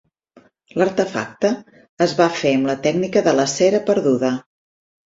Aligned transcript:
L'artefacte 0.81 1.51
es 2.09 2.17
va 2.23 2.29
fer 2.41 2.55
amb 2.61 2.71
la 2.73 2.79
tècnica 2.89 3.25
de 3.31 3.39
la 3.43 3.49
cera 3.57 3.87
perduda. 3.93 4.35